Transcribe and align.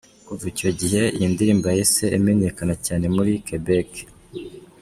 Kuva 0.25 0.45
icyo 0.53 0.69
gihe, 0.79 1.01
iyi 1.15 1.27
ndirimbo 1.33 1.65
yahise 1.69 2.05
imenyekana 2.17 2.73
cyane 2.85 3.05
muri 3.15 3.31
Quebec. 3.45 3.91